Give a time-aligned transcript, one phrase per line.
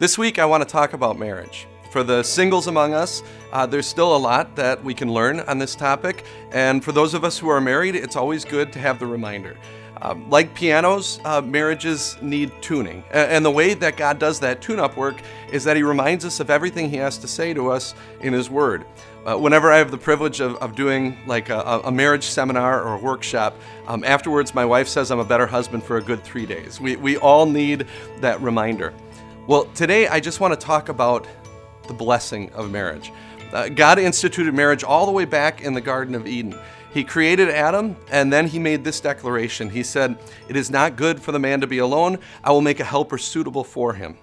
[0.00, 1.66] This week, I want to talk about marriage.
[1.90, 5.58] For the singles among us, uh, there's still a lot that we can learn on
[5.58, 6.24] this topic.
[6.52, 9.58] And for those of us who are married, it's always good to have the reminder.
[10.00, 13.04] Um, like pianos, uh, marriages need tuning.
[13.12, 15.20] And the way that God does that tune up work
[15.52, 18.48] is that He reminds us of everything He has to say to us in His
[18.48, 18.86] Word.
[19.26, 22.94] Uh, whenever I have the privilege of, of doing like a, a, marriage seminar or
[22.94, 23.54] a workshop,
[23.86, 26.80] um, afterwards my wife says I'm a better husband for a good three days.
[26.80, 27.86] We, we all need
[28.20, 28.94] that reminder.
[29.50, 31.26] Well, today I just want to talk about
[31.88, 33.10] the blessing of marriage.
[33.52, 36.56] Uh, God instituted marriage all the way back in the Garden of Eden.
[36.94, 39.68] He created Adam, and then he made this declaration.
[39.68, 40.16] He said,
[40.48, 42.20] It is not good for the man to be alone.
[42.44, 44.16] I will make a helper suitable for him.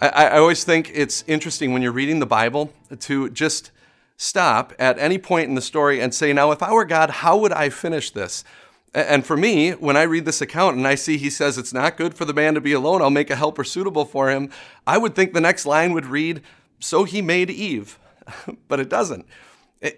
[0.00, 3.72] I, I always think it's interesting when you're reading the Bible to just
[4.16, 7.36] stop at any point in the story and say, Now, if I were God, how
[7.36, 8.44] would I finish this?
[8.94, 11.96] And for me, when I read this account and I see he says it's not
[11.96, 14.50] good for the man to be alone, I'll make a helper suitable for him,
[14.86, 16.42] I would think the next line would read,
[16.78, 17.98] So he made Eve.
[18.68, 19.26] but it doesn't.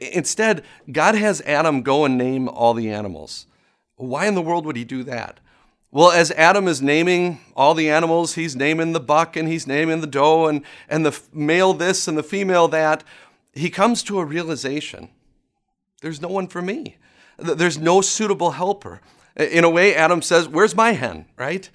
[0.00, 3.46] Instead, God has Adam go and name all the animals.
[3.96, 5.40] Why in the world would he do that?
[5.90, 10.00] Well, as Adam is naming all the animals, he's naming the buck and he's naming
[10.00, 13.04] the doe and, and the male this and the female that.
[13.52, 15.10] He comes to a realization
[16.00, 16.98] there's no one for me.
[17.38, 19.00] There's no suitable helper.
[19.36, 21.68] In a way, Adam says, Where's my hen, right?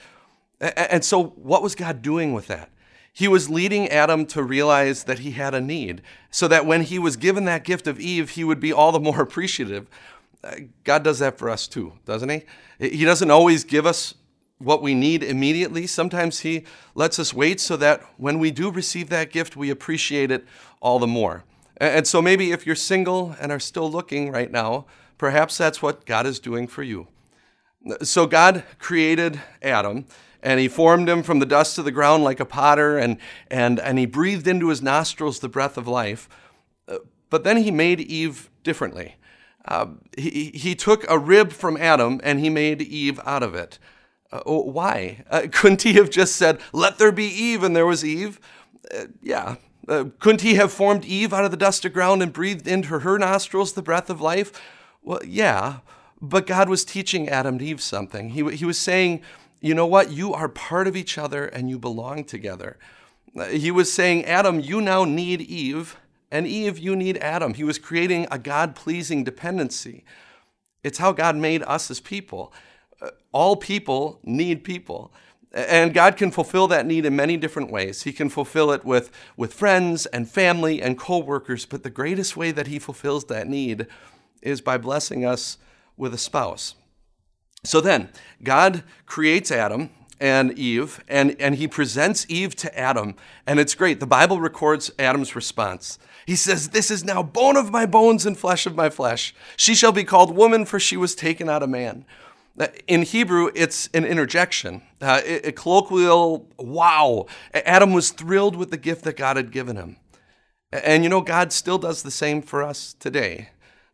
[0.59, 2.69] And so, what was God doing with that?
[3.11, 6.99] He was leading Adam to realize that he had a need, so that when he
[6.99, 9.87] was given that gift of Eve, he would be all the more appreciative.
[10.43, 12.43] Uh, God does that for us too, doesn't he?
[12.79, 14.13] He doesn't always give us
[14.59, 15.87] what we need immediately.
[15.87, 20.31] Sometimes He lets us wait so that when we do receive that gift, we appreciate
[20.31, 20.45] it
[20.81, 21.43] all the more.
[21.77, 24.85] And so maybe if you're single and are still looking right now,
[25.19, 27.07] perhaps that's what God is doing for you.
[28.01, 30.05] So God created Adam
[30.41, 33.17] and he formed him from the dust of the ground like a potter, and,
[33.51, 36.29] and, and he breathed into his nostrils the breath of life.
[36.87, 39.17] Uh, but then he made Eve differently.
[39.65, 43.77] Uh, he, he took a rib from Adam and he made Eve out of it.
[44.31, 45.25] Uh, oh, why?
[45.29, 48.39] Uh, couldn't he have just said, Let there be Eve, and there was Eve?
[48.93, 49.55] Uh, yeah.
[49.87, 52.99] Uh, couldn't he have formed Eve out of the dust of ground and breathed into
[52.99, 54.53] her nostrils the breath of life?
[55.09, 55.79] Well, yeah.
[56.21, 58.29] But God was teaching Adam and Eve something.
[58.29, 59.23] He, he was saying,
[59.59, 60.11] you know what?
[60.11, 62.77] You are part of each other and you belong together.
[63.49, 65.97] He was saying, Adam, you now need Eve,
[66.29, 67.55] and Eve, you need Adam.
[67.55, 70.05] He was creating a God pleasing dependency.
[70.83, 72.53] It's how God made us as people.
[73.01, 75.11] Uh, all people need people.
[75.51, 78.03] And God can fulfill that need in many different ways.
[78.03, 82.51] He can fulfill it with, with friends and family and co-workers, but the greatest way
[82.51, 83.87] that he fulfills that need
[84.41, 85.57] is by blessing us
[85.97, 86.75] with a spouse.
[87.63, 88.09] So then,
[88.41, 89.89] God creates Adam
[90.19, 93.15] and Eve, and, and he presents Eve to Adam.
[93.45, 93.99] And it's great.
[93.99, 95.97] The Bible records Adam's response.
[96.25, 99.33] He says, This is now bone of my bones and flesh of my flesh.
[99.55, 102.05] She shall be called woman, for she was taken out of man.
[102.87, 107.25] In Hebrew, it's an interjection, uh, a colloquial wow.
[107.53, 109.95] Adam was thrilled with the gift that God had given him.
[110.71, 113.49] And you know, God still does the same for us today.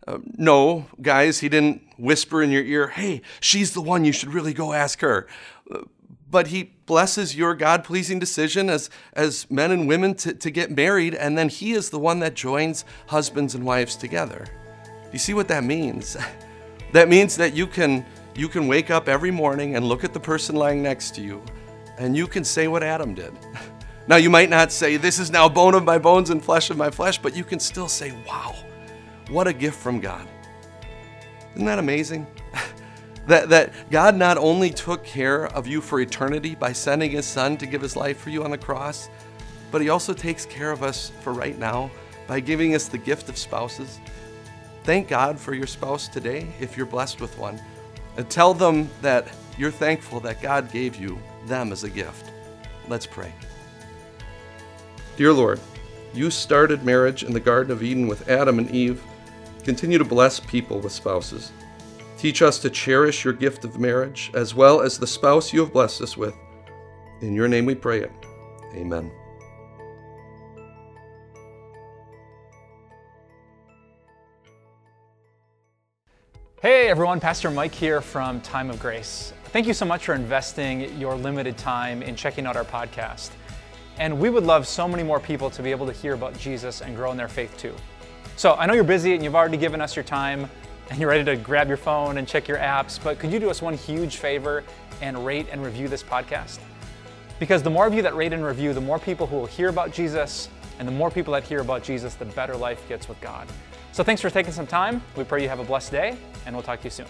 [0.07, 4.33] Uh, no, guys, he didn't whisper in your ear, hey, she's the one, you should
[4.33, 5.27] really go ask her.
[6.29, 10.69] But he blesses your God pleasing decision as, as men and women to, to get
[10.69, 14.45] married, and then he is the one that joins husbands and wives together.
[14.83, 16.15] Do You see what that means?
[16.91, 18.05] that means that you can,
[18.35, 21.43] you can wake up every morning and look at the person lying next to you,
[21.97, 23.33] and you can say what Adam did.
[24.07, 26.77] Now, you might not say, This is now bone of my bones and flesh of
[26.77, 28.53] my flesh, but you can still say, Wow
[29.29, 30.27] what a gift from God.
[31.55, 32.27] Isn't that amazing?
[33.27, 37.57] that, that God not only took care of you for eternity by sending His Son
[37.57, 39.09] to give His life for you on the cross,
[39.71, 41.89] but He also takes care of us for right now
[42.27, 43.99] by giving us the gift of spouses.
[44.83, 47.59] Thank God for your spouse today if you're blessed with one.
[48.17, 49.27] And tell them that
[49.57, 52.31] you're thankful that God gave you them as a gift.
[52.87, 53.33] Let's pray.
[55.17, 55.59] Dear Lord,
[56.13, 59.01] you started marriage in the Garden of Eden with Adam and Eve
[59.65, 61.51] Continue to bless people with spouses.
[62.19, 65.73] Teach us to cherish your gift of marriage as well as the spouse you have
[65.73, 66.35] blessed us with.
[67.21, 68.11] In your name we pray it.
[68.75, 69.11] Amen.
[76.61, 79.33] Hey everyone, Pastor Mike here from Time of Grace.
[79.45, 83.31] Thank you so much for investing your limited time in checking out our podcast.
[83.97, 86.81] And we would love so many more people to be able to hear about Jesus
[86.81, 87.73] and grow in their faith too.
[88.35, 90.49] So I know you're busy and you've already given us your time
[90.89, 93.49] and you're ready to grab your phone and check your apps, but could you do
[93.49, 94.63] us one huge favor
[95.01, 96.59] and rate and review this podcast?
[97.39, 99.69] Because the more of you that rate and review, the more people who will hear
[99.69, 100.49] about Jesus,
[100.79, 103.47] and the more people that hear about Jesus, the better life gets with God.
[103.91, 105.01] So thanks for taking some time.
[105.15, 107.07] We pray you have a blessed day, and we'll talk to you soon.